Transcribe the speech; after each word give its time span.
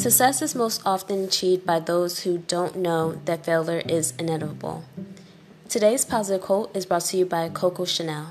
Success 0.00 0.40
is 0.40 0.54
most 0.54 0.80
often 0.86 1.24
achieved 1.24 1.66
by 1.66 1.78
those 1.78 2.20
who 2.20 2.38
don't 2.38 2.74
know 2.74 3.20
that 3.26 3.44
failure 3.44 3.82
is 3.86 4.14
inevitable. 4.18 4.82
Today's 5.68 6.06
positive 6.06 6.40
quote 6.40 6.74
is 6.74 6.86
brought 6.86 7.02
to 7.02 7.18
you 7.18 7.26
by 7.26 7.50
Coco 7.50 7.84
Chanel. 7.84 8.30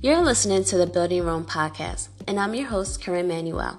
You're 0.00 0.22
listening 0.22 0.64
to 0.64 0.78
the 0.78 0.86
Building 0.86 1.22
Rome 1.26 1.44
podcast, 1.44 2.08
and 2.26 2.40
I'm 2.40 2.54
your 2.54 2.68
host, 2.68 3.02
Karen 3.02 3.28
Manuel. 3.28 3.78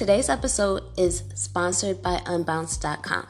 Today's 0.00 0.30
episode 0.30 0.84
is 0.96 1.24
sponsored 1.34 2.00
by 2.00 2.22
Unbounce.com. 2.24 3.26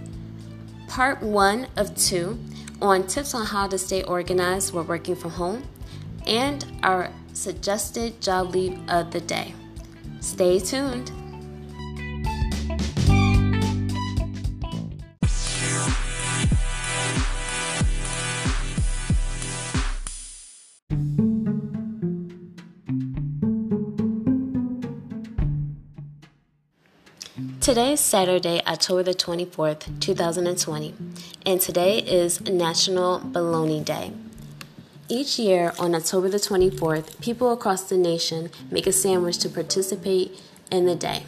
part 0.89 1.23
one 1.23 1.67
of 1.77 1.95
two 1.95 2.39
on 2.81 3.07
tips 3.07 3.35
on 3.35 3.45
how 3.45 3.69
to 3.69 3.77
stay 3.77 4.03
organized 4.05 4.73
while 4.73 4.85
working 4.85 5.15
from 5.15 5.33
home, 5.33 5.65
and 6.27 6.65
our 6.83 7.11
suggested 7.35 8.23
job 8.23 8.55
leave 8.55 8.81
of 8.89 9.11
the 9.11 9.21
day. 9.21 9.55
Stay 10.21 10.59
tuned. 10.59 11.13
Today 27.66 27.94
is 27.94 28.00
Saturday, 28.00 28.62
October 28.65 29.03
the 29.03 29.12
24th, 29.12 29.99
2020, 29.99 30.94
and 31.44 31.60
today 31.60 31.99
is 31.99 32.41
National 32.43 33.19
Bologna 33.19 33.81
Day. 33.81 34.12
Each 35.09 35.37
year 35.37 35.72
on 35.76 35.93
October 35.93 36.28
the 36.28 36.37
24th, 36.37 37.21
people 37.21 37.50
across 37.50 37.88
the 37.88 37.99
nation 37.99 38.50
make 38.71 38.87
a 38.87 38.93
sandwich 38.93 39.38
to 39.38 39.49
participate 39.49 40.41
in 40.71 40.87
the 40.87 40.94
day. 40.94 41.25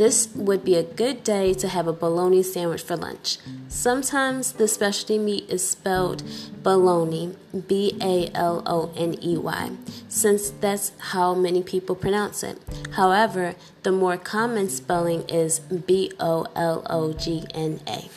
This 0.00 0.30
would 0.34 0.64
be 0.64 0.76
a 0.76 0.82
good 0.82 1.22
day 1.24 1.52
to 1.52 1.68
have 1.68 1.86
a 1.86 1.92
bologna 1.92 2.42
sandwich 2.42 2.80
for 2.80 2.96
lunch. 2.96 3.36
Sometimes 3.68 4.52
the 4.52 4.66
specialty 4.66 5.18
meat 5.18 5.44
is 5.50 5.60
spelled 5.68 6.22
bologna, 6.62 7.36
B 7.68 7.98
A 8.00 8.30
L 8.34 8.62
O 8.64 8.90
N 8.96 9.22
E 9.22 9.36
Y, 9.36 9.72
since 10.08 10.48
that's 10.48 10.92
how 11.12 11.34
many 11.34 11.62
people 11.62 11.94
pronounce 11.94 12.42
it. 12.42 12.56
However, 12.92 13.56
the 13.82 13.92
more 13.92 14.16
common 14.16 14.70
spelling 14.70 15.28
is 15.28 15.60
B 15.60 16.12
O 16.18 16.46
L 16.56 16.82
O 16.88 17.12
G 17.12 17.44
N 17.52 17.80
A. 17.86 18.08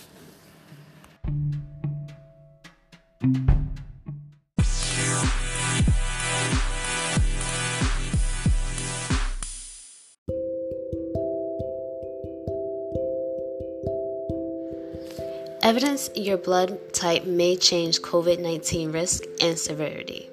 Evidence 15.63 16.09
your 16.13 16.35
blood 16.35 16.93
type 16.93 17.23
may 17.23 17.55
change 17.55 18.01
COVID 18.01 18.37
19 18.37 18.91
risk 18.91 19.23
and 19.39 19.57
severity. 19.57 20.29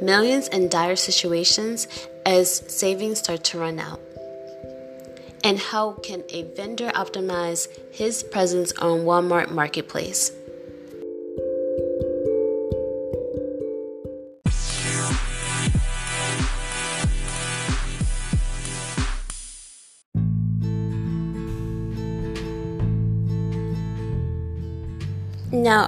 Millions 0.00 0.46
in 0.46 0.68
dire 0.68 0.94
situations 0.94 1.88
as 2.24 2.62
savings 2.72 3.18
start 3.18 3.42
to 3.42 3.58
run 3.58 3.80
out. 3.80 4.00
And 5.42 5.58
how 5.58 5.94
can 6.04 6.22
a 6.28 6.44
vendor 6.54 6.90
optimize 6.90 7.66
his 7.90 8.22
presence 8.22 8.70
on 8.78 9.00
Walmart 9.00 9.50
Marketplace? 9.50 10.30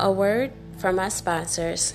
A 0.02 0.10
word 0.10 0.50
from 0.78 0.98
our 0.98 1.10
sponsors. 1.10 1.94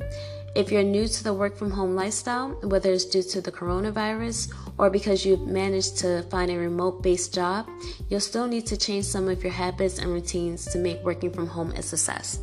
If 0.56 0.72
you're 0.72 0.84
new 0.84 1.08
to 1.08 1.24
the 1.24 1.34
work 1.34 1.58
from 1.58 1.72
home 1.72 1.96
lifestyle, 1.96 2.52
whether 2.62 2.92
it's 2.92 3.06
due 3.06 3.24
to 3.24 3.42
the 3.42 3.52
coronavirus 3.52 4.54
or 4.78 4.90
because 4.90 5.26
you've 5.26 5.48
managed 5.48 5.98
to 5.98 6.24
find 6.30 6.52
a 6.52 6.58
remote 6.58 7.04
based 7.04 7.34
job, 7.34 7.68
you'll 8.08 8.20
still 8.20 8.48
need 8.48 8.66
to 8.68 8.78
change 8.78 9.06
some 9.06 9.28
of 9.28 9.44
your 9.44 9.52
habits 9.52 10.00
and 10.00 10.14
routines 10.14 10.66
to 10.68 10.78
make 10.78 11.04
working 11.04 11.32
from 11.32 11.48
home 11.48 11.72
a 11.72 11.82
success. 11.82 12.40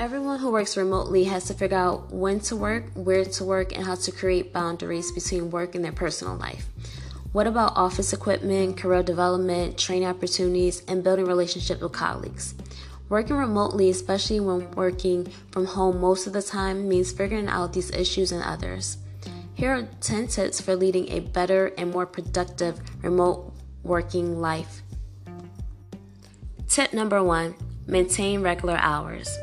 Everyone 0.00 0.38
who 0.38 0.50
works 0.50 0.76
remotely 0.76 1.24
has 1.24 1.44
to 1.44 1.54
figure 1.54 1.76
out 1.76 2.10
when 2.10 2.40
to 2.40 2.56
work, 2.56 2.84
where 2.94 3.24
to 3.24 3.44
work, 3.44 3.76
and 3.76 3.84
how 3.84 3.94
to 3.94 4.10
create 4.10 4.52
boundaries 4.52 5.12
between 5.12 5.50
work 5.50 5.74
and 5.74 5.84
their 5.84 5.92
personal 5.92 6.34
life. 6.34 6.66
What 7.32 7.46
about 7.46 7.76
office 7.76 8.12
equipment, 8.12 8.76
career 8.78 9.02
development, 9.02 9.78
training 9.78 10.08
opportunities, 10.08 10.82
and 10.88 11.04
building 11.04 11.26
relationships 11.26 11.80
with 11.80 11.92
colleagues? 11.92 12.54
Working 13.10 13.36
remotely, 13.36 13.90
especially 13.90 14.40
when 14.40 14.70
working 14.72 15.26
from 15.50 15.66
home 15.66 16.00
most 16.00 16.26
of 16.26 16.32
the 16.32 16.42
time, 16.42 16.88
means 16.88 17.12
figuring 17.12 17.48
out 17.48 17.74
these 17.74 17.90
issues 17.90 18.32
and 18.32 18.42
others. 18.42 18.96
Here 19.54 19.72
are 19.72 19.88
10 20.00 20.28
tips 20.28 20.60
for 20.60 20.74
leading 20.74 21.10
a 21.10 21.20
better 21.20 21.66
and 21.76 21.90
more 21.90 22.06
productive 22.06 22.80
remote 23.02 23.52
working 23.82 24.40
life. 24.40 24.82
Tip 26.66 26.94
number 26.94 27.22
one 27.22 27.54
maintain 27.86 28.42
regular 28.42 28.78
hours. 28.78 29.38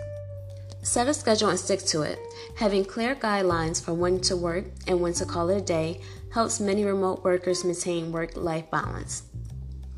Set 0.89 1.07
a 1.07 1.13
schedule 1.13 1.49
and 1.49 1.59
stick 1.59 1.81
to 1.81 2.01
it. 2.01 2.17
Having 2.55 2.85
clear 2.85 3.13
guidelines 3.13 3.79
for 3.79 3.93
when 3.93 4.19
to 4.21 4.35
work 4.35 4.65
and 4.87 4.99
when 4.99 5.13
to 5.13 5.23
call 5.23 5.47
it 5.49 5.57
a 5.57 5.61
day 5.61 6.01
helps 6.33 6.59
many 6.59 6.83
remote 6.83 7.23
workers 7.23 7.63
maintain 7.63 8.11
work 8.11 8.35
life 8.35 8.71
balance. 8.71 9.21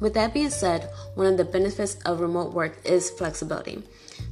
With 0.02 0.14
that 0.16 0.34
being 0.34 0.50
said, 0.50 0.90
one 1.16 1.28
of 1.28 1.38
the 1.38 1.46
benefits 1.46 1.96
of 2.06 2.20
remote 2.20 2.52
work 2.52 2.78
is 2.84 3.10
flexibility. 3.10 3.84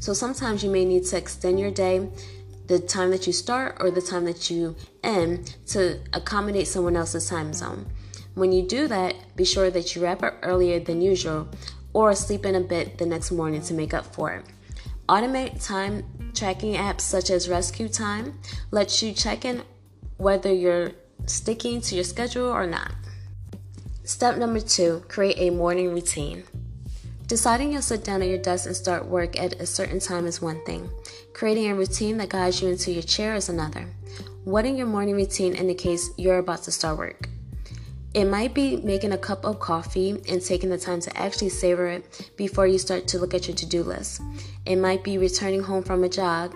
So 0.01 0.11
sometimes 0.11 0.61
you 0.61 0.69
may 0.69 0.83
need 0.83 1.05
to 1.05 1.17
extend 1.17 1.61
your 1.61 1.71
day, 1.71 2.09
the 2.67 2.79
time 2.79 3.11
that 3.11 3.25
you 3.25 3.31
start 3.31 3.77
or 3.79 3.89
the 3.89 4.01
time 4.01 4.25
that 4.25 4.49
you 4.49 4.75
end, 5.01 5.55
to 5.67 6.01
accommodate 6.11 6.67
someone 6.67 6.97
else's 6.97 7.29
time 7.29 7.53
zone. 7.53 7.85
When 8.35 8.51
you 8.51 8.67
do 8.67 8.89
that, 8.89 9.15
be 9.37 9.45
sure 9.45 9.71
that 9.71 9.95
you 9.95 10.03
wrap 10.03 10.23
up 10.23 10.33
earlier 10.41 10.81
than 10.81 10.99
usual 10.99 11.47
or 11.93 12.13
sleep 12.15 12.45
in 12.45 12.55
a 12.55 12.59
bit 12.59 12.97
the 12.97 13.05
next 13.05 13.31
morning 13.31 13.61
to 13.61 13.73
make 13.73 13.93
up 13.93 14.13
for 14.13 14.33
it. 14.33 14.45
Automate 15.09 15.65
time 15.65 16.03
tracking 16.35 16.75
apps 16.75 17.01
such 17.01 17.31
as 17.31 17.49
Rescue 17.49 17.89
Time 17.89 18.37
lets 18.69 19.01
you 19.01 19.11
check 19.11 19.43
in 19.43 19.63
whether 20.17 20.53
you're 20.53 20.91
sticking 21.25 21.81
to 21.81 21.95
your 21.95 22.03
schedule 22.03 22.45
or 22.45 22.67
not. 22.67 22.91
Step 24.03 24.37
number 24.37 24.59
two 24.59 25.03
create 25.07 25.39
a 25.39 25.49
morning 25.49 25.89
routine. 25.91 26.43
Deciding 27.25 27.71
you'll 27.73 27.81
sit 27.81 28.03
down 28.03 28.21
at 28.21 28.27
your 28.27 28.37
desk 28.37 28.67
and 28.67 28.75
start 28.75 29.07
work 29.07 29.39
at 29.39 29.59
a 29.59 29.65
certain 29.65 29.99
time 29.99 30.27
is 30.27 30.43
one 30.43 30.63
thing. 30.63 30.87
Creating 31.33 31.71
a 31.71 31.75
routine 31.75 32.17
that 32.17 32.29
guides 32.29 32.61
you 32.61 32.69
into 32.69 32.91
your 32.91 33.01
chair 33.01 33.33
is 33.33 33.49
another. 33.49 33.87
What 34.43 34.67
in 34.67 34.77
your 34.77 34.85
morning 34.85 35.15
routine 35.15 35.55
indicates 35.55 36.11
you're 36.17 36.37
about 36.37 36.61
to 36.65 36.71
start 36.71 36.99
work? 36.99 37.29
It 38.13 38.25
might 38.25 38.55
be 38.55 38.77
making 38.77 39.11
a 39.11 39.17
cup 39.17 39.45
of 39.45 39.59
coffee 39.59 40.19
and 40.27 40.41
taking 40.43 40.69
the 40.69 40.79
time 40.79 40.99
to 41.01 41.15
actually 41.17 41.49
savor 41.49 41.87
it 41.87 42.31
before 42.37 42.65
you 42.65 42.79
start 42.79 43.07
to 43.09 43.19
look 43.19 43.35
at 43.35 43.47
your 43.47 43.55
to 43.57 43.65
do 43.67 43.83
list. 43.83 44.21
It 44.65 44.77
might 44.77 45.03
be 45.03 45.19
returning 45.19 45.61
home 45.61 45.83
from 45.83 46.03
a 46.03 46.09
jog, 46.09 46.55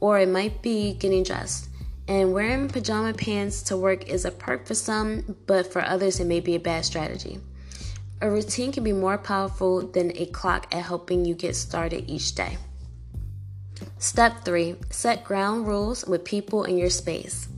or 0.00 0.18
it 0.18 0.28
might 0.28 0.62
be 0.62 0.94
getting 0.94 1.22
dressed. 1.22 1.68
And 2.08 2.32
wearing 2.32 2.68
pajama 2.68 3.12
pants 3.12 3.62
to 3.64 3.76
work 3.76 4.08
is 4.08 4.24
a 4.24 4.30
perk 4.30 4.66
for 4.66 4.74
some, 4.74 5.36
but 5.46 5.70
for 5.70 5.82
others, 5.82 6.20
it 6.20 6.26
may 6.26 6.40
be 6.40 6.54
a 6.54 6.60
bad 6.60 6.86
strategy. 6.86 7.38
A 8.22 8.30
routine 8.30 8.72
can 8.72 8.84
be 8.84 8.92
more 8.92 9.18
powerful 9.18 9.86
than 9.86 10.10
a 10.16 10.24
clock 10.26 10.74
at 10.74 10.84
helping 10.84 11.26
you 11.26 11.34
get 11.34 11.54
started 11.54 12.08
each 12.08 12.34
day. 12.34 12.56
Step 13.98 14.44
3 14.44 14.76
Set 14.88 15.24
ground 15.24 15.66
rules 15.66 16.06
with 16.06 16.24
people 16.24 16.64
in 16.64 16.78
your 16.78 16.90
space. 16.90 17.48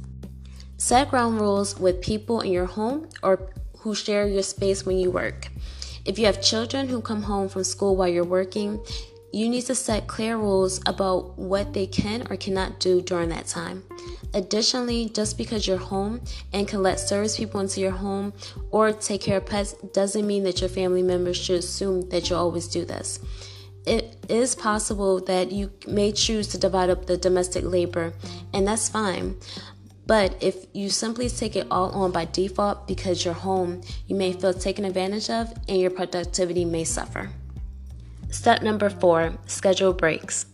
Set 0.79 1.09
ground 1.09 1.41
rules 1.41 1.79
with 1.79 2.03
people 2.03 2.43
in 2.43 2.53
your 2.53 2.67
home 2.67 3.09
or 3.23 3.51
who 3.79 3.95
share 3.95 4.27
your 4.27 4.43
space 4.43 4.85
when 4.85 4.99
you 4.99 5.11
work. 5.11 5.49
If 6.05 6.19
you 6.19 6.27
have 6.27 6.43
children 6.43 6.89
who 6.89 7.01
come 7.01 7.23
home 7.23 7.49
from 7.49 7.65
school 7.65 7.97
while 7.97 8.09
you're 8.09 8.25
working, 8.25 8.85
you 9.33 9.49
need 9.49 9.63
to 9.63 9.75
set 9.75 10.07
clear 10.07 10.37
rules 10.37 10.81
about 10.87 11.39
what 11.39 11.73
they 11.73 11.87
can 11.87 12.27
or 12.31 12.37
cannot 12.37 12.79
do 12.79 13.03
during 13.03 13.31
that 13.31 13.47
time. 13.47 13.85
Additionally, 14.35 15.09
just 15.09 15.39
because 15.39 15.67
you're 15.67 15.79
home 15.79 16.21
and 16.53 16.69
can 16.69 16.83
let 16.83 17.01
service 17.01 17.37
people 17.37 17.61
into 17.61 17.81
your 17.81 17.91
home 17.91 18.33
or 18.71 18.93
take 18.93 19.23
care 19.23 19.39
of 19.39 19.47
pets 19.47 19.73
doesn't 19.93 20.27
mean 20.27 20.45
that 20.45 20.61
your 20.61 20.69
family 20.69 21.03
members 21.03 21.37
should 21.37 21.59
assume 21.59 22.09
that 22.11 22.29
you'll 22.29 22.39
always 22.39 22.69
do 22.69 22.85
this. 22.85 23.19
It 23.87 24.17
is 24.29 24.55
possible 24.55 25.21
that 25.27 25.53
you 25.53 25.71
may 25.87 26.11
choose 26.13 26.49
to 26.49 26.59
divide 26.59 26.91
up 26.91 27.07
the 27.07 27.17
domestic 27.17 27.65
labor, 27.65 28.13
and 28.53 28.67
that's 28.67 28.89
fine. 28.89 29.37
But 30.07 30.37
if 30.41 30.67
you 30.73 30.89
simply 30.89 31.29
take 31.29 31.57
it 31.57 31.67
all 31.71 31.91
on 31.91 32.13
by 32.13 32.27
default 32.27 32.87
because 32.87 33.25
you're 33.25 33.35
home, 33.35 33.83
you 34.07 34.15
may 34.15 34.33
feel 34.33 34.55
taken 34.55 34.85
advantage 34.85 35.31
of 35.31 35.53
and 35.69 35.81
your 35.81 35.91
productivity 35.91 36.65
may 36.65 36.85
suffer. 36.85 37.31
Step 38.31 38.63
number 38.63 38.89
four 38.89 39.33
schedule 39.47 39.93
breaks. 39.93 40.47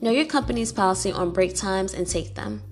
Know 0.00 0.10
your 0.10 0.26
company's 0.26 0.72
policy 0.72 1.12
on 1.12 1.32
break 1.32 1.54
times 1.54 1.94
and 1.94 2.06
take 2.06 2.34
them. 2.34 2.62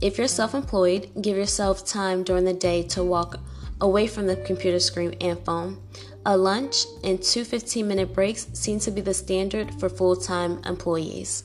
If 0.00 0.18
you're 0.18 0.28
self 0.28 0.54
employed, 0.54 1.10
give 1.20 1.36
yourself 1.36 1.86
time 1.86 2.22
during 2.22 2.44
the 2.44 2.52
day 2.52 2.82
to 2.88 3.02
walk 3.02 3.40
away 3.80 4.06
from 4.06 4.26
the 4.26 4.36
computer 4.36 4.80
screen 4.80 5.14
and 5.20 5.38
phone. 5.44 5.80
A 6.24 6.36
lunch 6.36 6.86
and 7.04 7.22
two 7.22 7.44
15 7.44 7.86
minute 7.86 8.12
breaks 8.12 8.48
seem 8.52 8.80
to 8.80 8.90
be 8.90 9.00
the 9.00 9.14
standard 9.14 9.78
for 9.78 9.88
full 9.88 10.16
time 10.16 10.60
employees. 10.64 11.44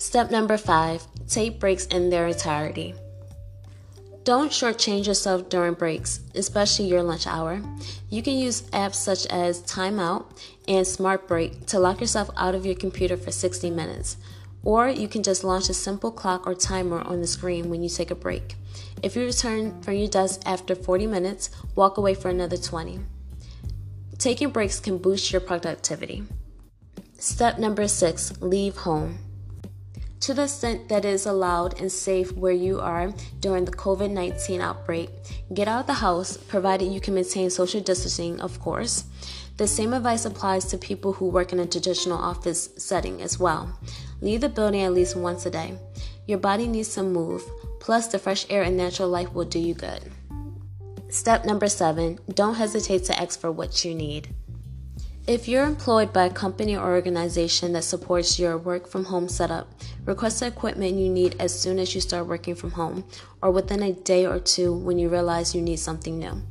Step 0.00 0.30
number 0.30 0.56
five 0.56 1.06
take 1.28 1.60
breaks 1.60 1.84
in 1.84 2.08
their 2.08 2.26
entirety. 2.26 2.94
Don't 4.24 4.50
shortchange 4.50 5.06
yourself 5.06 5.50
during 5.50 5.74
breaks, 5.74 6.20
especially 6.34 6.86
your 6.86 7.02
lunch 7.02 7.26
hour. 7.26 7.60
You 8.08 8.22
can 8.22 8.38
use 8.38 8.62
apps 8.70 8.94
such 8.94 9.26
as 9.26 9.62
Timeout 9.64 10.24
and 10.66 10.86
Smart 10.86 11.28
Break 11.28 11.66
to 11.66 11.78
lock 11.78 12.00
yourself 12.00 12.30
out 12.38 12.54
of 12.54 12.64
your 12.64 12.76
computer 12.76 13.18
for 13.18 13.30
60 13.30 13.68
minutes. 13.68 14.16
Or 14.62 14.88
you 14.88 15.06
can 15.06 15.22
just 15.22 15.44
launch 15.44 15.68
a 15.68 15.74
simple 15.74 16.10
clock 16.10 16.46
or 16.46 16.54
timer 16.54 17.02
on 17.02 17.20
the 17.20 17.26
screen 17.26 17.68
when 17.68 17.82
you 17.82 17.90
take 17.90 18.10
a 18.10 18.14
break. 18.14 18.56
If 19.02 19.16
you 19.16 19.26
return 19.26 19.82
from 19.82 19.96
your 19.96 20.08
desk 20.08 20.40
after 20.46 20.74
40 20.74 21.08
minutes, 21.08 21.50
walk 21.74 21.98
away 21.98 22.14
for 22.14 22.30
another 22.30 22.56
20. 22.56 23.00
Taking 24.16 24.48
breaks 24.48 24.80
can 24.80 24.96
boost 24.96 25.30
your 25.30 25.42
productivity. 25.42 26.24
Step 27.18 27.58
number 27.58 27.86
six 27.86 28.32
leave 28.40 28.78
home. 28.78 29.18
To 30.20 30.34
the 30.34 30.42
extent 30.42 30.90
that 30.90 31.06
is 31.06 31.24
allowed 31.24 31.80
and 31.80 31.90
safe 31.90 32.30
where 32.32 32.52
you 32.52 32.78
are 32.78 33.14
during 33.40 33.64
the 33.64 33.72
COVID 33.72 34.10
19 34.10 34.60
outbreak, 34.60 35.08
get 35.54 35.66
out 35.66 35.80
of 35.80 35.86
the 35.86 35.94
house, 35.94 36.36
provided 36.36 36.92
you 36.92 37.00
can 37.00 37.14
maintain 37.14 37.48
social 37.48 37.80
distancing, 37.80 38.38
of 38.40 38.60
course. 38.60 39.04
The 39.56 39.66
same 39.66 39.94
advice 39.94 40.26
applies 40.26 40.66
to 40.66 40.78
people 40.78 41.14
who 41.14 41.28
work 41.28 41.54
in 41.54 41.60
a 41.60 41.66
traditional 41.66 42.18
office 42.18 42.68
setting 42.76 43.22
as 43.22 43.38
well. 43.38 43.78
Leave 44.20 44.42
the 44.42 44.50
building 44.50 44.82
at 44.82 44.92
least 44.92 45.16
once 45.16 45.46
a 45.46 45.50
day. 45.50 45.78
Your 46.26 46.38
body 46.38 46.68
needs 46.68 46.94
to 46.94 47.02
move, 47.02 47.42
plus, 47.80 48.08
the 48.08 48.18
fresh 48.18 48.44
air 48.50 48.62
and 48.62 48.76
natural 48.76 49.08
light 49.08 49.32
will 49.32 49.46
do 49.46 49.58
you 49.58 49.72
good. 49.72 50.02
Step 51.08 51.46
number 51.46 51.66
seven 51.66 52.18
don't 52.34 52.54
hesitate 52.54 53.04
to 53.04 53.18
ask 53.18 53.40
for 53.40 53.50
what 53.50 53.86
you 53.86 53.94
need. 53.94 54.28
If 55.26 55.46
you're 55.46 55.66
employed 55.66 56.12
by 56.12 56.24
a 56.24 56.32
company 56.32 56.76
or 56.76 56.94
organization 56.94 57.74
that 57.74 57.84
supports 57.84 58.38
your 58.38 58.56
work 58.56 58.88
from 58.88 59.04
home 59.04 59.28
setup, 59.28 59.68
request 60.04 60.40
the 60.40 60.46
equipment 60.46 60.96
you 60.96 61.10
need 61.10 61.36
as 61.38 61.58
soon 61.58 61.78
as 61.78 61.94
you 61.94 62.00
start 62.00 62.26
working 62.26 62.54
from 62.54 62.72
home 62.72 63.04
or 63.42 63.50
within 63.50 63.82
a 63.82 63.92
day 63.92 64.26
or 64.26 64.40
two 64.40 64.72
when 64.72 64.98
you 64.98 65.08
realize 65.08 65.54
you 65.54 65.60
need 65.60 65.78
something 65.78 66.18
new. 66.18 66.42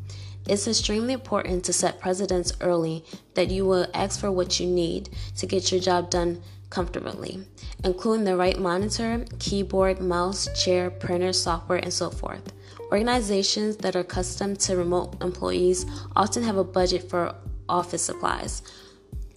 It's 0.48 0.68
extremely 0.68 1.14
important 1.14 1.66
to 1.66 1.74
set 1.74 2.00
precedents 2.00 2.54
early 2.62 3.04
that 3.34 3.50
you 3.50 3.66
will 3.66 3.88
ask 3.94 4.20
for 4.20 4.32
what 4.32 4.60
you 4.60 4.68
need 4.68 5.10
to 5.38 5.48
get 5.48 5.72
your 5.72 5.82
job 5.82 6.12
done 6.12 6.42
comfortably, 6.70 7.44
including 7.84 8.26
the 8.26 8.38
right 8.38 8.60
monitor, 8.60 9.26
keyboard, 9.40 10.00
mouse, 10.00 10.48
chair, 10.64 10.92
printer, 10.92 11.34
software, 11.34 11.80
and 11.80 11.92
so 11.92 12.12
forth. 12.12 12.54
Organizations 12.92 13.78
that 13.78 13.96
are 13.96 14.02
accustomed 14.02 14.60
to 14.62 14.78
remote 14.78 15.22
employees 15.22 15.86
often 16.16 16.44
have 16.44 16.58
a 16.58 16.64
budget 16.64 17.10
for 17.10 17.36
office 17.70 18.02
supplies. 18.02 18.62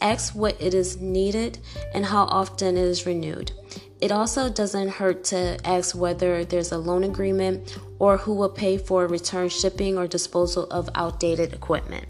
Ask 0.00 0.34
what 0.34 0.60
it 0.60 0.74
is 0.74 1.00
needed 1.00 1.58
and 1.94 2.06
how 2.06 2.24
often 2.24 2.76
it 2.76 2.84
is 2.84 3.06
renewed. 3.06 3.52
It 4.00 4.10
also 4.10 4.50
doesn't 4.50 4.88
hurt 4.88 5.22
to 5.24 5.58
ask 5.64 5.94
whether 5.94 6.44
there's 6.44 6.72
a 6.72 6.78
loan 6.78 7.04
agreement 7.04 7.78
or 8.00 8.16
who 8.16 8.34
will 8.34 8.48
pay 8.48 8.76
for 8.76 9.06
return 9.06 9.48
shipping 9.48 9.96
or 9.96 10.08
disposal 10.08 10.64
of 10.72 10.90
outdated 10.96 11.52
equipment. 11.52 12.06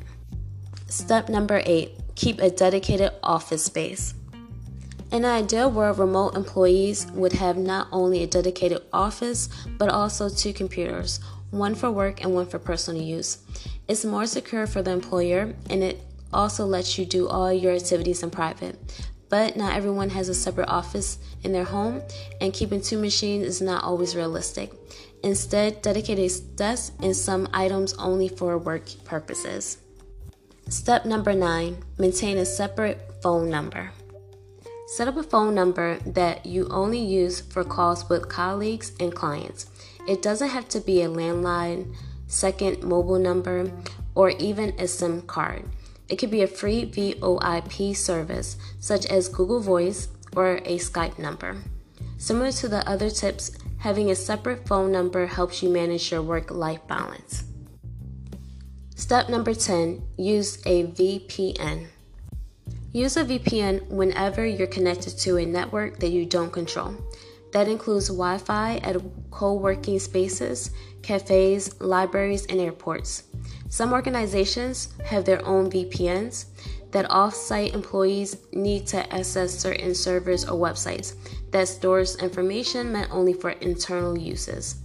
Step 0.88 1.28
number 1.28 1.62
eight 1.66 1.98
keep 2.14 2.40
a 2.40 2.50
dedicated 2.50 3.10
office 3.22 3.64
space. 3.64 4.14
In 5.10 5.24
an 5.24 5.30
ideal 5.30 5.70
world, 5.70 5.98
remote 5.98 6.34
employees 6.34 7.06
would 7.12 7.34
have 7.34 7.58
not 7.58 7.88
only 7.92 8.22
a 8.22 8.26
dedicated 8.26 8.80
office, 8.92 9.50
but 9.76 9.90
also 9.90 10.30
two 10.30 10.54
computers, 10.54 11.20
one 11.50 11.74
for 11.74 11.90
work 11.90 12.22
and 12.22 12.32
one 12.32 12.46
for 12.46 12.58
personal 12.58 13.02
use. 13.02 13.38
It's 13.86 14.06
more 14.06 14.24
secure 14.24 14.66
for 14.66 14.80
the 14.80 14.90
employer 14.90 15.54
and 15.68 15.82
it 15.82 16.00
also 16.32 16.66
lets 16.66 16.98
you 16.98 17.04
do 17.04 17.28
all 17.28 17.52
your 17.52 17.74
activities 17.74 18.22
in 18.22 18.30
private. 18.30 18.78
but 19.32 19.56
not 19.56 19.74
everyone 19.74 20.10
has 20.10 20.28
a 20.28 20.34
separate 20.34 20.68
office 20.68 21.16
in 21.42 21.52
their 21.52 21.64
home, 21.64 22.02
and 22.42 22.52
keeping 22.52 22.82
two 22.82 22.98
machines 22.98 23.46
is 23.46 23.62
not 23.62 23.82
always 23.82 24.14
realistic. 24.14 24.70
Instead, 25.22 25.80
dedicate 25.80 26.18
a 26.18 26.42
desk 26.54 26.92
and 27.00 27.16
some 27.16 27.48
items 27.54 27.94
only 27.94 28.28
for 28.28 28.58
work 28.58 28.84
purposes. 29.04 29.78
Step 30.68 31.06
number 31.06 31.32
nine 31.32 31.78
maintain 31.96 32.36
a 32.36 32.44
separate 32.44 33.00
phone 33.22 33.48
number. 33.48 33.90
Set 34.88 35.08
up 35.08 35.16
a 35.16 35.22
phone 35.22 35.54
number 35.54 35.98
that 36.00 36.44
you 36.44 36.68
only 36.68 37.00
use 37.00 37.40
for 37.40 37.64
calls 37.64 38.10
with 38.10 38.28
colleagues 38.28 38.92
and 39.00 39.14
clients. 39.14 39.64
It 40.06 40.20
doesn't 40.20 40.50
have 40.50 40.68
to 40.68 40.80
be 40.80 41.00
a 41.00 41.08
landline, 41.08 41.94
second 42.26 42.82
mobile 42.84 43.18
number, 43.18 43.72
or 44.14 44.28
even 44.28 44.74
a 44.78 44.86
SIM 44.86 45.22
card. 45.22 45.64
It 46.09 46.16
could 46.16 46.30
be 46.30 46.42
a 46.42 46.47
free 46.47 46.85
VoIP 46.87 47.97
service 47.97 48.56
such 48.80 49.06
as 49.06 49.28
Google 49.28 49.61
Voice 49.61 50.09
or 50.35 50.56
a 50.64 50.78
Skype 50.78 51.18
number. 51.18 51.56
Similar 52.18 52.52
to 52.52 52.68
the 52.68 52.88
other 52.88 53.11
tips, 53.11 53.52
having 53.78 54.11
a 54.11 54.14
separate 54.14 54.66
phone 54.66 54.92
number 54.92 55.26
helps 55.26 55.62
you 55.62 55.68
manage 55.68 56.12
your 56.12 56.23
work 56.23 56.50
life 56.50 56.87
balance. 56.87 57.44
Step 58.94 59.28
number 59.28 59.54
10 59.54 60.00
use 60.16 60.59
a 60.64 60.85
VPN. 60.85 61.88
Use 62.92 63.16
a 63.16 63.25
VPN 63.25 63.88
whenever 63.88 64.47
you're 64.47 64.66
connected 64.66 65.18
to 65.18 65.38
a 65.38 65.47
network 65.47 65.99
that 65.99 66.11
you 66.11 66.26
don't 66.26 66.52
control. 66.52 66.94
That 67.52 67.68
includes 67.68 68.09
Wi 68.09 68.38
Fi 68.38 68.76
at 68.78 68.97
co 69.30 69.54
working 69.54 69.99
spaces, 69.99 70.71
cafes, 71.02 71.80
libraries, 71.80 72.47
and 72.47 72.61
airports. 72.61 73.25
Some 73.72 73.94
organizations 73.94 74.90
have 75.02 75.24
their 75.24 75.42
own 75.46 75.70
VPNs 75.70 76.44
that 76.90 77.10
off-site 77.10 77.72
employees 77.72 78.36
need 78.52 78.86
to 78.88 79.10
access 79.10 79.58
certain 79.58 79.94
servers 79.94 80.44
or 80.44 80.60
websites 80.60 81.14
that 81.52 81.68
stores 81.68 82.16
information 82.16 82.92
meant 82.92 83.10
only 83.10 83.32
for 83.32 83.48
internal 83.48 84.18
uses. 84.18 84.76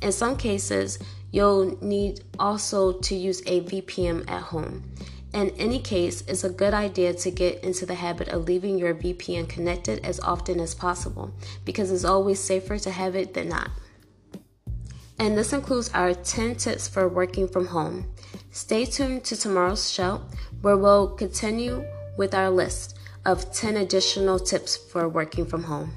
In 0.00 0.10
some 0.10 0.38
cases, 0.38 0.98
you'll 1.30 1.76
need 1.84 2.22
also 2.38 2.92
to 3.00 3.14
use 3.14 3.42
a 3.44 3.60
VPN 3.60 4.24
at 4.30 4.40
home. 4.40 4.90
In 5.34 5.50
any 5.58 5.78
case, 5.78 6.22
it's 6.26 6.42
a 6.42 6.48
good 6.48 6.72
idea 6.72 7.12
to 7.12 7.30
get 7.30 7.62
into 7.62 7.84
the 7.84 7.96
habit 7.96 8.28
of 8.28 8.46
leaving 8.48 8.78
your 8.78 8.94
VPN 8.94 9.50
connected 9.50 10.02
as 10.02 10.18
often 10.20 10.60
as 10.60 10.74
possible 10.74 11.34
because 11.66 11.92
it's 11.92 12.06
always 12.06 12.40
safer 12.40 12.78
to 12.78 12.90
have 12.90 13.14
it 13.14 13.34
than 13.34 13.50
not. 13.50 13.68
And 15.18 15.36
this 15.36 15.52
includes 15.52 15.90
our 15.92 16.14
10 16.14 16.54
tips 16.54 16.88
for 16.88 17.06
working 17.06 17.46
from 17.46 17.66
home. 17.66 18.06
Stay 18.52 18.84
tuned 18.84 19.22
to 19.24 19.36
tomorrow's 19.36 19.90
show 19.90 20.20
where 20.60 20.76
we'll 20.76 21.08
continue 21.08 21.84
with 22.16 22.34
our 22.34 22.50
list 22.50 22.98
of 23.24 23.52
10 23.52 23.76
additional 23.76 24.40
tips 24.40 24.76
for 24.76 25.08
working 25.08 25.46
from 25.46 25.62
home. 25.62 25.92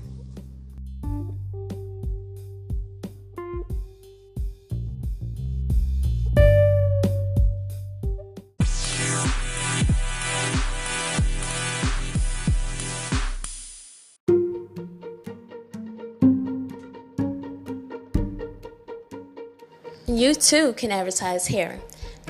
You 20.06 20.36
too 20.36 20.74
can 20.74 20.92
advertise 20.92 21.48
here. 21.48 21.80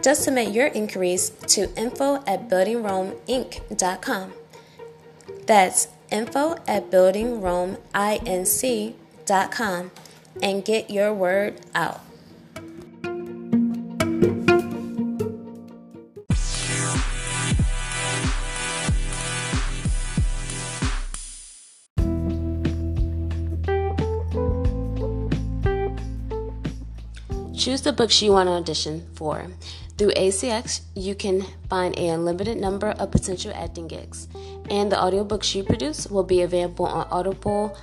Just 0.03 0.23
submit 0.23 0.53
your 0.53 0.67
inquiries 0.67 1.31
to 1.47 1.73
info 1.77 2.21
at 2.27 2.49
buildingromeinc.com. 2.49 4.33
That's 5.47 5.87
info 6.11 6.57
at 6.67 6.91
buildingromeinc.com 6.91 9.91
and 10.41 10.65
get 10.65 10.89
your 10.89 11.13
word 11.13 11.61
out. 11.73 12.01
Choose 27.55 27.81
the 27.81 27.93
books 27.93 28.21
you 28.21 28.33
want 28.33 28.47
to 28.47 28.51
audition 28.51 29.07
for. 29.15 29.47
Through 29.97 30.13
ACX, 30.13 30.81
you 30.95 31.13
can 31.13 31.45
find 31.69 31.97
an 31.99 32.19
unlimited 32.19 32.57
number 32.57 32.89
of 32.89 33.11
potential 33.11 33.51
acting 33.53 33.87
gigs, 33.87 34.27
and 34.69 34.91
the 34.91 34.95
audiobooks 34.95 35.53
you 35.53 35.63
produce 35.63 36.07
will 36.07 36.23
be 36.23 36.41
available 36.41 36.87
on 36.87 37.07
Audible, 37.11 37.77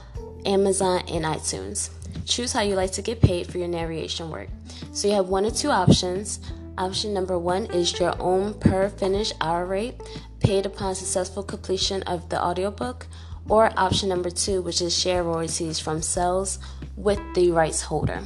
Amazon, 0.45 1.03
and 1.09 1.25
iTunes. 1.25 1.91
Choose 2.27 2.53
how 2.53 2.63
you 2.63 2.75
like 2.75 2.91
to 2.93 3.03
get 3.03 3.21
paid 3.21 3.47
for 3.47 3.59
your 3.59 3.69
narration 3.69 4.29
work. 4.29 4.49
So 4.93 5.07
you 5.07 5.15
have 5.15 5.29
one 5.29 5.45
or 5.45 5.53
two 5.53 5.71
options. 5.71 6.41
Option 6.79 7.15
number 7.15 7.39
one 7.39 7.67
is 7.67 7.99
your 8.01 8.21
own 8.21 8.55
per 8.55 8.89
finished 8.89 9.35
hour 9.41 9.65
rate, 9.65 10.01
paid 10.41 10.67
upon 10.67 10.97
successful 10.97 11.45
completion 11.45 12.03
of 12.05 12.29
the 12.29 12.43
audiobook, 12.43 13.07
or 13.49 13.71
option 13.77 14.09
number 14.09 14.31
two, 14.31 14.63
which 14.63 14.81
is 14.81 14.97
share 14.97 15.23
royalties 15.23 15.79
from 15.79 16.03
sales 16.03 16.59
with 16.97 17.21
the 17.35 17.53
rights 17.53 17.83
holder. 17.83 18.23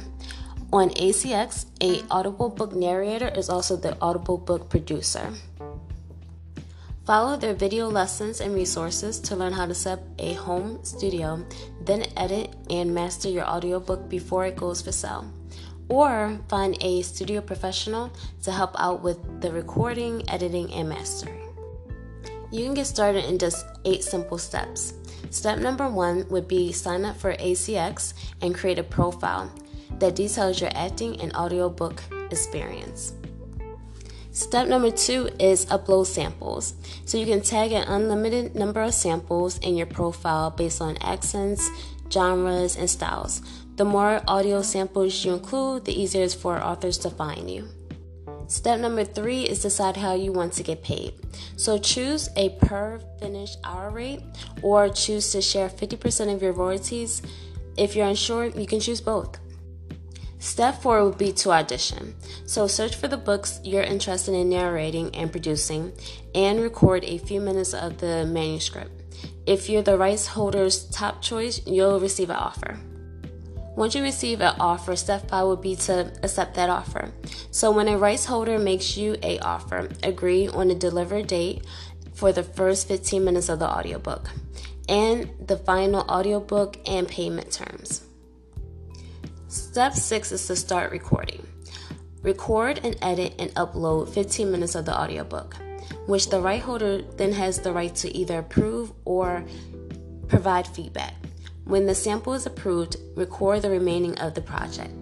On 0.75 0.89
ACX, 0.89 1.67
a 1.79 2.03
Audible 2.11 2.49
book 2.49 2.75
narrator 2.75 3.29
is 3.29 3.47
also 3.47 3.77
the 3.77 3.95
Audible 4.01 4.37
book 4.37 4.67
producer. 4.67 5.31
Follow 7.05 7.37
their 7.37 7.53
video 7.53 7.87
lessons 7.87 8.41
and 8.41 8.53
resources 8.53 9.17
to 9.21 9.37
learn 9.37 9.53
how 9.53 9.65
to 9.67 9.73
set 9.73 9.99
up 9.99 10.03
a 10.19 10.33
home 10.33 10.83
studio, 10.83 11.45
then 11.85 12.03
edit 12.17 12.53
and 12.69 12.93
master 12.93 13.29
your 13.29 13.45
audiobook 13.45 14.09
before 14.09 14.47
it 14.47 14.57
goes 14.57 14.81
for 14.81 14.91
sale. 14.91 15.31
Or 15.87 16.37
find 16.49 16.75
a 16.81 17.03
studio 17.03 17.39
professional 17.39 18.11
to 18.43 18.51
help 18.51 18.75
out 18.77 19.01
with 19.01 19.39
the 19.39 19.53
recording, 19.53 20.29
editing, 20.29 20.73
and 20.73 20.89
mastering. 20.89 21.55
You 22.51 22.65
can 22.65 22.73
get 22.73 22.87
started 22.87 23.23
in 23.23 23.39
just 23.39 23.65
eight 23.85 24.03
simple 24.03 24.37
steps. 24.37 24.93
Step 25.29 25.59
number 25.59 25.87
one 25.87 26.27
would 26.27 26.49
be 26.49 26.73
sign 26.73 27.05
up 27.05 27.15
for 27.15 27.33
ACX 27.35 28.13
and 28.41 28.53
create 28.53 28.77
a 28.77 28.83
profile 28.83 29.49
that 29.99 30.15
details 30.15 30.61
your 30.61 30.71
acting 30.75 31.19
and 31.21 31.35
audiobook 31.35 32.01
experience. 32.31 33.13
Step 34.31 34.67
number 34.67 34.91
two 34.91 35.29
is 35.39 35.65
upload 35.67 36.07
samples. 36.07 36.73
So 37.05 37.17
you 37.17 37.25
can 37.25 37.39
tag 37.39 37.71
an 37.71 37.87
unlimited 37.87 38.53
number 38.53 38.81
of 38.81 38.93
samples 38.93 39.57
in 39.59 39.77
your 39.77 39.87
profile 39.87 40.49
based 40.51 40.81
on 40.81 40.97
accents, 40.97 41.69
genres, 42.11 42.75
and 42.75 42.89
styles. 42.89 43.41
The 43.77 43.85
more 43.85 44.21
audio 44.27 44.61
samples 44.61 45.23
you 45.23 45.33
include, 45.33 45.85
the 45.85 45.97
easier 45.97 46.21
it 46.21 46.25
is 46.25 46.33
for 46.33 46.61
authors 46.61 46.97
to 46.99 47.09
find 47.09 47.49
you. 47.49 47.69
Step 48.47 48.79
number 48.79 49.05
three 49.05 49.43
is 49.43 49.61
decide 49.61 49.97
how 49.97 50.13
you 50.13 50.31
want 50.31 50.53
to 50.53 50.63
get 50.63 50.83
paid. 50.83 51.13
So 51.55 51.77
choose 51.77 52.29
a 52.35 52.49
per 52.49 52.99
finished 53.19 53.57
hour 53.63 53.89
rate 53.89 54.21
or 54.61 54.89
choose 54.89 55.31
to 55.31 55.41
share 55.41 55.69
50% 55.69 56.33
of 56.33 56.41
your 56.41 56.51
royalties. 56.51 57.21
If 57.77 57.95
you're 57.95 58.07
unsure, 58.07 58.47
you 58.47 58.67
can 58.67 58.79
choose 58.81 59.01
both. 59.01 59.39
Step 60.39 60.81
four 60.81 61.03
would 61.03 61.17
be 61.17 61.31
to 61.31 61.51
audition. 61.51 62.15
So 62.45 62.67
search 62.67 62.95
for 62.95 63.07
the 63.07 63.17
books 63.17 63.59
you're 63.63 63.83
interested 63.83 64.33
in 64.33 64.49
narrating 64.49 65.15
and 65.15 65.31
producing 65.31 65.93
and 66.33 66.61
record 66.61 67.03
a 67.03 67.17
few 67.17 67.41
minutes 67.41 67.73
of 67.73 67.97
the 67.97 68.25
manuscript. 68.25 68.91
If 69.45 69.69
you're 69.69 69.81
the 69.81 69.97
rights 69.97 70.27
holder's 70.27 70.85
top 70.89 71.21
choice, 71.21 71.61
you'll 71.65 71.99
receive 71.99 72.29
an 72.29 72.35
offer. 72.35 72.77
Once 73.75 73.93
you 73.93 74.01
receive 74.01 74.39
an 74.39 74.55
offer, 74.59 74.95
step 74.95 75.29
five 75.29 75.45
would 75.47 75.61
be 75.61 75.75
to 75.75 76.11
accept 76.23 76.55
that 76.55 76.69
offer. 76.69 77.11
So 77.51 77.71
when 77.71 77.89
a 77.89 77.97
rights 77.97 78.25
holder 78.25 78.57
makes 78.57 78.95
you 78.95 79.17
a 79.21 79.39
offer, 79.39 79.89
agree 80.01 80.47
on 80.47 80.71
a 80.71 80.75
delivered 80.75 81.27
date 81.27 81.65
for 82.13 82.31
the 82.31 82.43
first 82.43 82.87
15 82.87 83.23
minutes 83.23 83.49
of 83.49 83.59
the 83.59 83.69
audiobook 83.69 84.29
and 84.87 85.29
the 85.45 85.57
final 85.57 86.01
audiobook 86.09 86.77
and 86.87 87.07
payment 87.07 87.51
terms. 87.51 88.03
Step 89.55 89.93
six 89.93 90.33
is 90.33 90.45
to 90.47 90.55
start 90.57 90.91
recording. 90.91 91.47
Record 92.23 92.81
and 92.83 92.97
edit 93.01 93.35
and 93.39 93.55
upload 93.55 94.09
15 94.09 94.51
minutes 94.51 94.75
of 94.75 94.83
the 94.83 94.93
audiobook, 94.93 95.55
which 96.07 96.29
the 96.29 96.41
right 96.41 96.61
holder 96.61 97.01
then 97.15 97.31
has 97.31 97.61
the 97.61 97.71
right 97.71 97.95
to 97.95 98.13
either 98.13 98.39
approve 98.39 98.91
or 99.05 99.45
provide 100.27 100.67
feedback. 100.67 101.13
When 101.63 101.85
the 101.85 101.95
sample 101.95 102.33
is 102.33 102.45
approved, 102.45 102.97
record 103.15 103.61
the 103.61 103.69
remaining 103.69 104.19
of 104.19 104.33
the 104.33 104.41
project. 104.41 104.93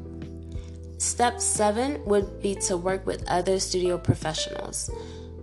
Step 0.99 1.41
seven 1.41 2.05
would 2.05 2.39
be 2.39 2.53
to 2.67 2.77
work 2.77 3.07
with 3.07 3.27
other 3.27 3.59
studio 3.59 3.97
professionals. 3.97 4.91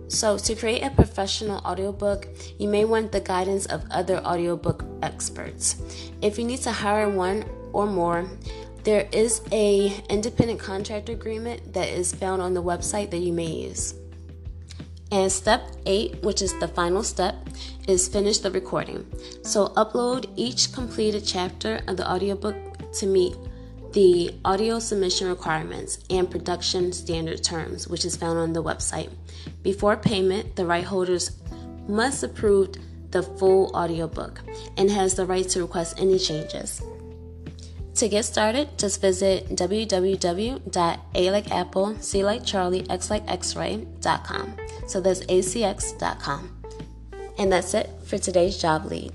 So, 0.07 0.37
to 0.37 0.55
create 0.55 0.83
a 0.83 0.89
professional 0.89 1.59
audiobook, 1.65 2.29
you 2.59 2.69
may 2.69 2.85
want 2.85 3.11
the 3.11 3.19
guidance 3.19 3.65
of 3.65 3.83
other 3.91 4.19
audiobook 4.19 4.85
experts. 5.03 5.81
If 6.21 6.39
you 6.39 6.45
need 6.45 6.59
to 6.61 6.71
hire 6.71 7.09
one 7.09 7.43
or 7.73 7.87
more, 7.87 8.29
there 8.83 9.07
is 9.11 9.41
a 9.51 10.01
independent 10.09 10.59
contractor 10.59 11.13
agreement 11.13 11.73
that 11.73 11.89
is 11.89 12.13
found 12.13 12.41
on 12.41 12.53
the 12.53 12.63
website 12.63 13.11
that 13.11 13.19
you 13.19 13.33
may 13.33 13.45
use. 13.45 13.95
And 15.11 15.31
step 15.31 15.61
eight, 15.85 16.21
which 16.23 16.41
is 16.41 16.57
the 16.59 16.69
final 16.69 17.03
step, 17.03 17.35
is 17.87 18.07
finish 18.07 18.37
the 18.37 18.49
recording. 18.49 19.05
So 19.43 19.67
upload 19.69 20.29
each 20.35 20.71
completed 20.71 21.23
chapter 21.25 21.81
of 21.87 21.97
the 21.97 22.09
audiobook 22.09 22.55
to 22.93 23.05
meet 23.05 23.35
the 23.91 24.33
audio 24.45 24.79
submission 24.79 25.27
requirements 25.27 25.99
and 26.09 26.31
production 26.31 26.93
standard 26.93 27.43
terms, 27.43 27.89
which 27.89 28.05
is 28.05 28.15
found 28.15 28.39
on 28.39 28.53
the 28.53 28.63
website. 28.63 29.09
Before 29.63 29.97
payment, 29.97 30.55
the 30.55 30.65
right 30.65 30.85
holders 30.85 31.31
must 31.89 32.23
approve 32.23 32.75
the 33.09 33.21
full 33.21 33.75
audiobook 33.75 34.39
and 34.77 34.89
has 34.89 35.15
the 35.15 35.25
right 35.25 35.47
to 35.49 35.61
request 35.61 35.99
any 35.99 36.17
changes. 36.17 36.81
To 37.95 38.07
get 38.07 38.25
started, 38.25 38.77
just 38.77 39.01
visit 39.01 39.49
www.a 39.49 41.29
c 42.01 42.23
like 42.23 42.45
charlie, 42.45 42.89
x 42.89 43.09
like 43.09 43.29
x-ray.com. 43.29 44.57
So 44.87 45.01
that's 45.01 45.21
acx.com. 45.21 46.57
And 47.37 47.51
that's 47.51 47.73
it 47.73 47.89
for 48.05 48.17
today's 48.17 48.57
job 48.57 48.85
lead. 48.85 49.13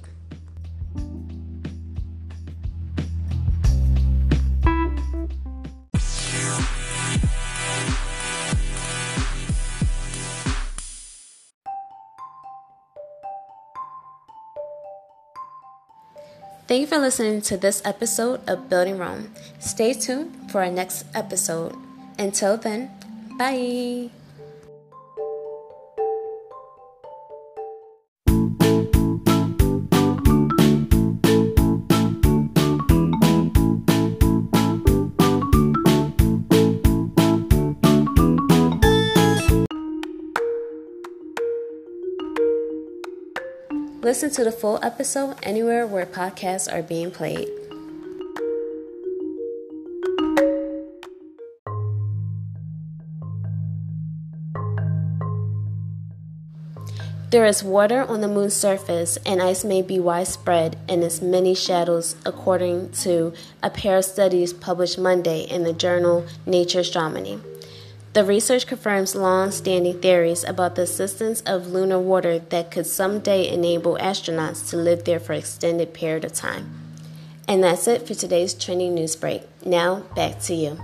Thank 16.67 16.81
you 16.81 16.87
for 16.89 16.99
listening 16.99 17.43
to 17.43 17.57
this 17.57 17.81
episode 17.85 18.41
of 18.49 18.69
Building 18.69 18.99
Rome. 18.99 19.31
Stay 19.61 19.93
tuned 19.93 20.51
for 20.51 20.65
our 20.65 20.71
next 20.71 21.07
episode. 21.15 21.77
Until 22.19 22.57
then, 22.57 22.91
bye. 23.39 24.11
Listen 44.07 44.31
to 44.31 44.45
the 44.45 44.53
full 44.53 44.79
episode 44.85 45.35
anywhere 45.43 45.85
where 45.85 46.07
podcasts 46.07 46.73
are 46.73 46.81
being 46.81 47.11
played. 47.11 47.49
There 57.31 57.47
is 57.47 57.65
water 57.65 58.05
on 58.05 58.21
the 58.21 58.29
moon's 58.29 58.55
surface, 58.55 59.19
and 59.27 59.43
ice 59.43 59.65
may 59.65 59.83
be 59.83 59.99
widespread 59.99 60.79
in 60.89 61.03
its 61.03 61.21
many 61.21 61.57
shadows, 61.57 62.15
according 62.25 62.91
to 63.03 63.33
a 63.61 63.71
pair 63.71 63.97
of 63.97 64.05
studies 64.05 64.53
published 64.53 65.01
Monday 65.01 65.41
in 65.41 65.65
the 65.65 65.73
journal 65.73 66.25
Nature 66.47 66.79
Astronomy. 66.79 67.41
The 68.17 68.25
research 68.25 68.67
confirms 68.67 69.15
long 69.15 69.51
standing 69.51 70.01
theories 70.01 70.43
about 70.43 70.75
the 70.75 70.85
existence 70.85 71.43
of 71.43 71.67
lunar 71.67 71.99
water 71.99 72.39
that 72.39 72.71
could 72.71 72.87
someday 72.87 73.47
enable 73.47 73.99
astronauts 73.99 74.71
to 74.71 74.79
live 74.79 75.05
there 75.05 75.21
for 75.21 75.35
an 75.35 75.41
extended 75.41 75.93
period 75.93 76.25
of 76.25 76.33
time. 76.33 76.67
And 77.47 77.63
that's 77.63 77.87
it 77.87 78.07
for 78.09 78.15
today's 78.15 78.55
trending 78.55 78.95
news 78.95 79.17
break. 79.17 79.43
Now, 79.67 79.97
back 80.15 80.41
to 80.45 80.55
you. 80.55 80.79